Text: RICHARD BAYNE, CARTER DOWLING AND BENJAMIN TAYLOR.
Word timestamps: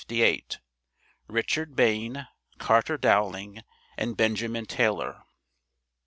RICHARD 1.27 1.75
BAYNE, 1.75 2.27
CARTER 2.57 2.97
DOWLING 2.97 3.63
AND 3.95 4.17
BENJAMIN 4.17 4.65
TAYLOR. 4.65 5.21